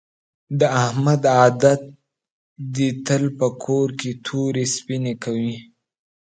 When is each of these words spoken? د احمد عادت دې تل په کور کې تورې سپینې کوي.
د 0.59 0.61
احمد 0.83 1.21
عادت 1.37 1.81
دې 2.75 2.89
تل 3.05 3.23
په 3.39 3.47
کور 3.63 3.87
کې 3.99 4.11
تورې 4.25 4.65
سپینې 4.75 5.13
کوي. 5.23 5.55